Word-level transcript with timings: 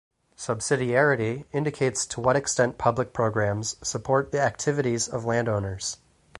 Subsidiarity 0.35 1.45
indicates 1.51 2.07
to 2.07 2.19
what 2.21 2.35
extent 2.35 2.79
public 2.79 3.13
programs 3.13 3.75
support 3.87 4.31
the 4.31 4.41
activities 4.41 5.07
of 5.07 5.25
land 5.25 5.47
owners. 5.47 5.97